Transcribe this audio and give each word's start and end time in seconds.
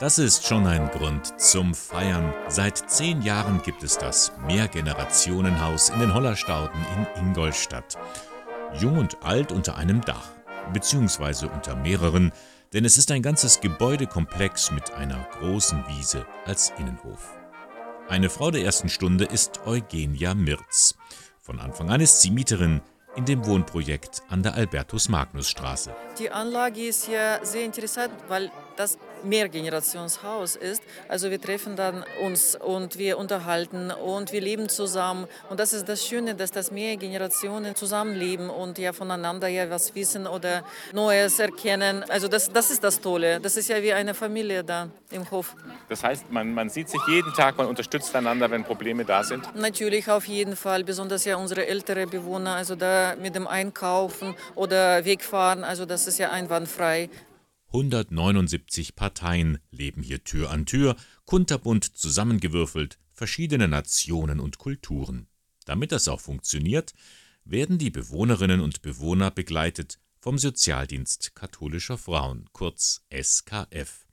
Das 0.00 0.18
ist 0.18 0.44
schon 0.44 0.66
ein 0.66 0.88
Grund 0.88 1.40
zum 1.40 1.72
Feiern. 1.72 2.34
Seit 2.48 2.90
zehn 2.90 3.22
Jahren 3.22 3.62
gibt 3.62 3.84
es 3.84 3.96
das 3.96 4.32
Mehrgenerationenhaus 4.44 5.90
in 5.90 6.00
den 6.00 6.12
Hollerstauden 6.12 6.80
in 6.96 7.22
Ingolstadt. 7.22 7.96
Jung 8.80 8.98
und 8.98 9.22
alt 9.22 9.52
unter 9.52 9.76
einem 9.76 10.00
Dach, 10.00 10.30
beziehungsweise 10.72 11.48
unter 11.48 11.76
mehreren, 11.76 12.32
denn 12.72 12.84
es 12.84 12.98
ist 12.98 13.12
ein 13.12 13.22
ganzes 13.22 13.60
Gebäudekomplex 13.60 14.72
mit 14.72 14.92
einer 14.94 15.28
großen 15.38 15.84
Wiese 15.86 16.26
als 16.44 16.72
Innenhof. 16.76 17.32
Eine 18.08 18.30
Frau 18.30 18.50
der 18.50 18.64
ersten 18.64 18.88
Stunde 18.88 19.26
ist 19.26 19.60
Eugenia 19.64 20.34
Mirz. 20.34 20.96
Von 21.40 21.60
Anfang 21.60 21.90
an 21.90 22.00
ist 22.00 22.20
sie 22.20 22.32
Mieterin 22.32 22.80
in 23.14 23.26
dem 23.26 23.46
Wohnprojekt 23.46 24.22
an 24.28 24.42
der 24.42 24.54
Albertus-Magnus-Straße. 24.54 25.94
Die 26.18 26.32
Anlage 26.32 26.88
ist 26.88 27.06
ja 27.06 27.38
sehr 27.44 27.64
interessant, 27.64 28.12
weil 28.26 28.50
das 28.76 28.98
Mehrgenerationshaus 29.22 30.56
ist. 30.56 30.82
Also 31.08 31.30
wir 31.30 31.40
treffen 31.40 31.76
dann 31.76 32.04
uns 32.22 32.56
und 32.56 32.98
wir 32.98 33.18
unterhalten 33.18 33.90
und 33.90 34.32
wir 34.32 34.40
leben 34.40 34.68
zusammen. 34.68 35.26
Und 35.48 35.60
das 35.60 35.72
ist 35.72 35.88
das 35.88 36.06
Schöne, 36.06 36.34
dass 36.34 36.50
das 36.50 36.70
mehr 36.70 36.96
Generationen 36.96 37.74
zusammenleben 37.74 38.50
und 38.50 38.78
ja 38.78 38.92
voneinander 38.92 39.48
ja 39.48 39.70
was 39.70 39.94
wissen 39.94 40.26
oder 40.26 40.64
Neues 40.92 41.38
erkennen. 41.38 42.04
Also 42.08 42.28
das, 42.28 42.50
das 42.50 42.70
ist 42.70 42.84
das 42.84 43.00
Tolle. 43.00 43.40
Das 43.40 43.56
ist 43.56 43.68
ja 43.68 43.82
wie 43.82 43.92
eine 43.92 44.14
Familie 44.14 44.62
da 44.64 44.88
im 45.10 45.30
Hof. 45.30 45.54
Das 45.88 46.02
heißt, 46.02 46.30
man, 46.30 46.52
man 46.52 46.68
sieht 46.68 46.88
sich 46.88 47.00
jeden 47.08 47.32
Tag, 47.34 47.56
man 47.56 47.66
unterstützt 47.66 48.14
einander, 48.14 48.50
wenn 48.50 48.64
Probleme 48.64 49.04
da 49.04 49.22
sind? 49.22 49.54
Natürlich, 49.54 50.10
auf 50.10 50.26
jeden 50.26 50.56
Fall. 50.56 50.84
Besonders 50.84 51.24
ja 51.24 51.36
unsere 51.36 51.66
ältere 51.66 52.06
Bewohner, 52.06 52.54
also 52.56 52.74
da 52.74 53.14
mit 53.20 53.34
dem 53.34 53.46
Einkaufen 53.46 54.34
oder 54.54 55.04
Wegfahren, 55.04 55.64
also 55.64 55.86
das 55.86 56.06
ist 56.06 56.18
ja 56.18 56.30
einwandfrei. 56.30 57.08
179 57.74 58.94
Parteien 58.94 59.58
leben 59.72 60.00
hier 60.04 60.22
Tür 60.22 60.52
an 60.52 60.64
Tür, 60.64 60.94
kunterbunt 61.24 61.84
zusammengewürfelt, 61.84 63.00
verschiedene 63.12 63.66
Nationen 63.66 64.38
und 64.38 64.58
Kulturen. 64.58 65.26
Damit 65.64 65.90
das 65.90 66.06
auch 66.06 66.20
funktioniert, 66.20 66.94
werden 67.44 67.78
die 67.78 67.90
Bewohnerinnen 67.90 68.60
und 68.60 68.80
Bewohner 68.82 69.32
begleitet 69.32 69.98
vom 70.20 70.38
Sozialdienst 70.38 71.34
katholischer 71.34 71.98
Frauen, 71.98 72.48
kurz 72.52 73.04
SKF. 73.12 74.06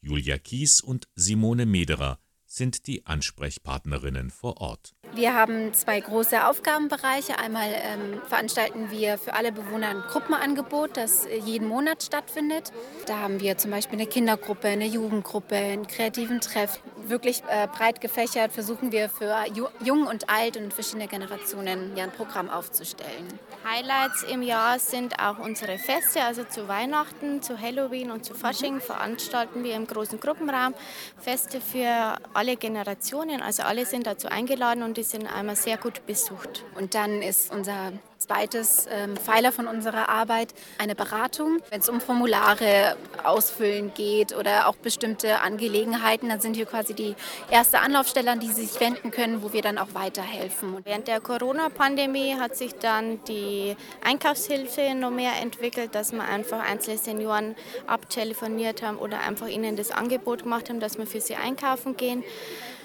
Julia 0.00 0.38
Kies 0.38 0.80
und 0.80 1.06
Simone 1.14 1.64
Mederer 1.64 2.18
sind 2.56 2.86
die 2.86 3.04
Ansprechpartnerinnen 3.04 4.30
vor 4.30 4.60
Ort. 4.60 4.94
Wir 5.14 5.34
haben 5.34 5.72
zwei 5.74 6.00
große 6.00 6.46
Aufgabenbereiche. 6.46 7.38
Einmal 7.38 7.68
ähm, 7.70 8.20
veranstalten 8.28 8.90
wir 8.90 9.18
für 9.18 9.34
alle 9.34 9.52
Bewohner 9.52 9.88
ein 9.88 10.00
Gruppenangebot, 10.00 10.96
das 10.96 11.26
jeden 11.44 11.68
Monat 11.68 12.02
stattfindet. 12.02 12.72
Da 13.06 13.18
haben 13.18 13.40
wir 13.40 13.56
zum 13.56 13.70
Beispiel 13.70 13.98
eine 13.98 14.08
Kindergruppe, 14.08 14.68
eine 14.68 14.86
Jugendgruppe, 14.86 15.54
einen 15.54 15.86
kreativen 15.86 16.40
Treff. 16.40 16.80
Wirklich 17.06 17.42
äh, 17.48 17.68
breit 17.68 18.00
gefächert 18.00 18.52
versuchen 18.52 18.90
wir 18.90 19.08
für 19.08 19.36
Jung 19.84 20.06
und 20.06 20.28
Alt 20.28 20.56
und 20.56 20.72
verschiedene 20.72 21.08
Generationen 21.08 21.96
ja, 21.96 22.04
ein 22.04 22.12
Programm 22.12 22.50
aufzustellen. 22.50 23.26
Highlights 23.64 24.22
im 24.22 24.42
Jahr 24.42 24.78
sind 24.78 25.18
auch 25.18 25.38
unsere 25.38 25.78
Feste, 25.78 26.22
also 26.22 26.44
zu 26.44 26.68
Weihnachten, 26.68 27.42
zu 27.42 27.60
Halloween 27.60 28.10
und 28.10 28.24
zu 28.24 28.34
Fasching 28.34 28.80
veranstalten 28.80 29.64
wir 29.64 29.74
im 29.74 29.86
großen 29.86 30.20
Gruppenraum 30.20 30.74
Feste 31.18 31.60
für 31.60 32.16
alle 32.34 32.56
Generationen. 32.56 33.42
Also 33.42 33.62
alle 33.62 33.86
sind 33.86 34.06
dazu 34.06 34.28
eingeladen 34.28 34.82
und 34.82 34.96
die 34.96 35.02
sind 35.02 35.26
einmal 35.26 35.56
sehr 35.56 35.78
gut 35.78 36.06
besucht. 36.06 36.64
Und 36.74 36.94
dann 36.94 37.22
ist 37.22 37.52
unser 37.52 37.92
zweites 38.18 38.86
ähm, 38.90 39.16
Pfeiler 39.16 39.52
von 39.52 39.66
unserer 39.66 40.08
Arbeit 40.08 40.54
eine 40.78 40.94
Beratung. 40.94 41.58
Wenn 41.70 41.80
es 41.80 41.88
um 41.88 42.00
Formulare 42.00 42.96
ausfüllen 43.24 43.92
geht 43.94 44.36
oder 44.36 44.68
auch 44.68 44.76
bestimmte 44.76 45.40
Angelegenheiten, 45.40 46.28
dann 46.28 46.40
sind 46.40 46.56
wir 46.56 46.66
quasi 46.66 46.94
die 46.94 47.14
erste 47.50 47.80
Anlaufstelle, 47.80 48.30
an 48.30 48.40
die 48.40 48.48
Sie 48.48 48.64
sich 48.64 48.80
wenden 48.80 49.10
können, 49.10 49.42
wo 49.42 49.52
wir 49.52 49.62
dann 49.62 49.78
auch 49.78 49.94
weiterhelfen. 49.94 50.78
Während 50.84 51.08
der 51.08 51.20
Corona-Pandemie 51.20 52.36
hat 52.36 52.56
sich 52.56 52.74
dann 52.74 53.22
die 53.24 53.76
Einkaufshilfe 54.04 54.94
noch 54.94 55.10
mehr 55.10 55.32
entwickelt, 55.40 55.94
dass 55.94 56.12
wir 56.12 56.24
einfach 56.24 56.60
einzelne 56.60 56.98
Senioren 56.98 57.56
abtelefoniert 57.86 58.82
haben 58.82 58.98
oder 58.98 59.20
einfach 59.20 59.48
ihnen 59.48 59.76
das 59.76 59.90
Angebot 59.90 60.44
gemacht 60.44 60.68
haben, 60.68 60.80
dass 60.80 60.98
wir 60.98 61.06
für 61.06 61.20
sie 61.20 61.36
einkaufen 61.36 61.96
gehen. 61.96 62.24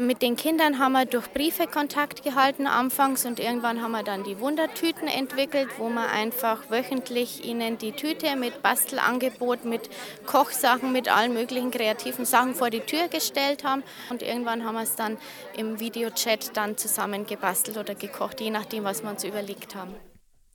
Mit 0.00 0.22
den 0.22 0.36
Kindern 0.36 0.78
haben 0.78 0.92
wir 0.92 1.06
durch 1.06 1.32
Briefe 1.32 1.66
Kontakt 1.66 2.22
gehalten 2.22 2.68
anfangs 2.68 3.26
und 3.26 3.40
irgendwann 3.40 3.82
haben 3.82 3.90
wir 3.90 4.04
dann 4.04 4.22
die 4.22 4.38
Wundertüten 4.38 5.08
entwickelt, 5.08 5.70
wo 5.76 5.88
wir 5.88 6.08
einfach 6.08 6.70
wöchentlich 6.70 7.44
ihnen 7.44 7.78
die 7.78 7.90
Tüte 7.90 8.36
mit 8.36 8.62
Bastelangebot, 8.62 9.64
mit 9.64 9.90
Kochsachen, 10.24 10.92
mit 10.92 11.08
allen 11.08 11.32
möglichen 11.32 11.72
kreativen 11.72 12.26
Sachen 12.26 12.54
vor 12.54 12.70
die 12.70 12.78
Tür 12.78 13.08
gestellt 13.08 13.64
haben. 13.64 13.82
Und 14.08 14.22
irgendwann 14.22 14.64
haben 14.64 14.76
wir 14.76 14.84
es 14.84 14.94
dann 14.94 15.18
im 15.56 15.80
Videochat 15.80 16.56
dann 16.56 16.76
zusammen 16.76 17.26
gebastelt 17.26 17.76
oder 17.76 17.96
gekocht, 17.96 18.40
je 18.40 18.50
nachdem, 18.50 18.84
was 18.84 19.02
wir 19.02 19.10
uns 19.10 19.24
überlegt 19.24 19.74
haben. 19.74 19.96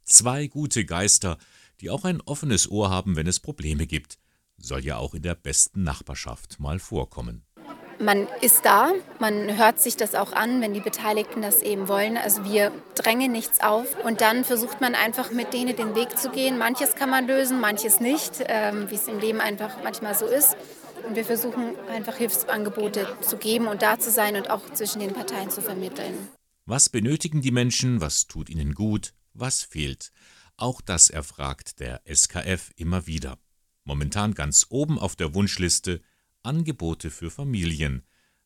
Zwei 0.06 0.48
gute 0.48 0.86
Geister, 0.86 1.38
die 1.82 1.90
auch 1.90 2.06
ein 2.06 2.22
offenes 2.22 2.72
Ohr 2.72 2.90
haben, 2.90 3.18
wenn 3.18 3.28
es 3.28 3.42
Probleme 3.42 3.88
gibt. 3.88 4.20
Soll 4.56 4.86
ja 4.86 4.96
auch 4.96 5.14
in 5.14 5.22
der 5.22 5.36
besten 5.36 5.84
Nachbarschaft 5.84 6.62
mal 6.62 6.80
vorkommen. 6.80 7.44
Man 8.04 8.28
ist 8.42 8.66
da, 8.66 8.92
man 9.20 9.58
hört 9.58 9.80
sich 9.80 9.96
das 9.96 10.14
auch 10.14 10.34
an, 10.34 10.60
wenn 10.62 10.74
die 10.74 10.82
Beteiligten 10.82 11.42
das 11.42 11.62
eben 11.62 11.88
wollen. 11.88 12.18
Also 12.18 12.44
wir 12.44 12.74
drängen 12.96 13.32
nichts 13.32 13.62
auf 13.62 13.96
und 14.04 14.20
dann 14.20 14.44
versucht 14.44 14.82
man 14.82 14.94
einfach 14.94 15.32
mit 15.32 15.54
denen 15.54 15.74
den 15.78 15.96
Weg 15.96 16.18
zu 16.18 16.30
gehen. 16.30 16.58
Manches 16.58 16.96
kann 16.96 17.10
man 17.10 17.28
lösen, 17.28 17.62
manches 17.62 18.02
nicht, 18.02 18.44
ähm, 18.48 18.90
wie 18.90 18.96
es 18.96 19.08
im 19.08 19.20
Leben 19.20 19.40
einfach 19.40 19.78
manchmal 19.84 20.16
so 20.16 20.26
ist. 20.26 20.58
Und 21.08 21.16
wir 21.16 21.24
versuchen 21.24 21.78
einfach 21.90 22.16
Hilfsangebote 22.18 23.08
zu 23.22 23.38
geben 23.38 23.68
und 23.68 23.82
da 23.82 23.98
zu 23.98 24.12
sein 24.12 24.36
und 24.36 24.50
auch 24.50 24.74
zwischen 24.74 25.00
den 25.00 25.14
Parteien 25.14 25.50
zu 25.50 25.62
vermitteln. 25.62 26.28
Was 26.66 26.90
benötigen 26.90 27.42
die 27.42 27.52
Menschen? 27.52 28.02
Was 28.02 28.28
tut 28.28 28.50
ihnen 28.50 28.74
gut? 28.74 29.14
Was 29.34 29.64
fehlt? 29.64 30.12
Auch 30.58 30.82
das 30.82 31.10
erfragt 31.10 31.80
der 31.80 32.02
SKF 32.06 32.72
immer 32.76 33.08
wieder. 33.08 33.38
Momentan 33.86 34.34
ganz 34.34 34.66
oben 34.70 35.00
auf 35.00 35.16
der 35.16 35.34
Wunschliste 35.34 36.02
Angebote 36.44 37.10
für 37.10 37.32
Familien, 37.32 38.04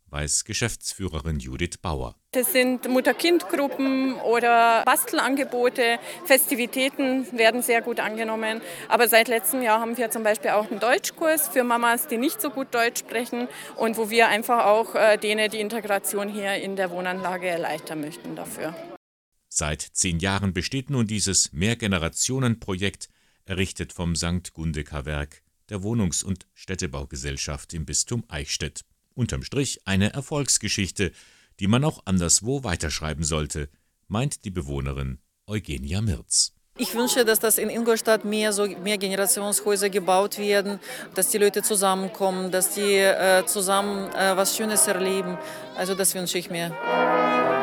weiß 0.09 0.46
Geschäftsführerin 0.46 1.40
Judith 1.40 1.78
Bauer. 1.81 2.16
Das 2.31 2.53
sind 2.53 2.88
Mutter-Kind-Gruppen 2.88 4.16
oder 4.16 4.84
Bastelangebote. 4.85 6.00
Festivitäten 6.25 7.25
werden 7.38 7.62
sehr 7.62 7.81
gut 7.81 8.00
angenommen. 8.00 8.62
Aber 8.88 9.07
seit 9.07 9.28
letztem 9.28 9.62
Jahr 9.62 9.81
haben 9.81 9.97
wir 9.97 10.12
zum 10.12 10.24
Beispiel 10.24 10.52
auch 10.52 10.69
einen 10.69 10.80
Deutschkurs 10.80 11.47
für 11.47 11.63
Mamas, 11.63 12.07
die 12.07 12.18
nicht 12.18 12.41
so 12.41 12.50
gut 12.50 12.74
Deutsch 12.74 13.00
sprechen 13.00 13.47
und 13.75 13.97
wo 13.97 14.09
wir 14.09 14.28
einfach 14.28 14.66
auch 14.66 14.96
äh, 14.96 15.18
denen 15.18 15.50
die 15.50 15.59
Integration 15.59 16.30
hier 16.30 16.53
in 16.56 16.75
der 16.75 16.91
Wohnanlage 16.91 17.47
erleichtern 17.47 18.02
möchten 18.02 18.36
dafür. 18.36 18.75
Seit 19.50 19.81
zehn 19.81 20.19
Jahren 20.19 20.53
besteht 20.53 20.90
nun 20.90 21.07
dieses 21.07 21.52
Mehrgenerationenprojekt, 21.52 23.09
errichtet 23.46 23.94
vom 23.94 24.16
St. 24.16 24.53
Gundeka-Werk 24.53 25.41
der 25.70 25.84
Wohnungs- 25.84 26.24
und 26.24 26.48
Städtebaugesellschaft 26.54 27.74
im 27.74 27.86
Bistum 27.86 28.24
Eichstätt. 28.28 28.86
Unterm 29.14 29.44
Strich 29.44 29.82
eine 29.86 30.14
Erfolgsgeschichte, 30.14 31.12
die 31.60 31.68
man 31.68 31.84
auch 31.84 32.02
anderswo 32.06 32.64
weiterschreiben 32.64 33.24
sollte, 33.24 33.70
meint 34.08 34.46
die 34.46 34.52
Bewohnerin 34.52 35.20
Eugenia 35.48 36.02
Mirz. 36.02 36.54
Ich 36.80 36.94
wünsche, 36.94 37.26
dass 37.26 37.40
das 37.40 37.58
in 37.58 37.70
Ingolstadt 37.72 38.24
mehr 38.24 38.54
so 38.54 38.68
mehr 38.68 39.00
Generationshäuser 39.00 39.90
gebaut 39.90 40.38
werden, 40.38 40.80
dass 41.16 41.30
die 41.30 41.40
Leute 41.40 41.64
zusammenkommen, 41.64 42.52
dass 42.52 42.76
die 42.76 42.98
äh, 42.98 43.44
zusammen 43.48 44.14
äh, 44.14 44.38
was 44.38 44.56
Schönes 44.56 44.86
erleben. 44.86 45.40
Also 45.76 45.96
das 45.96 46.14
wünsche 46.14 46.38
ich 46.38 46.52
mir. 46.52 47.56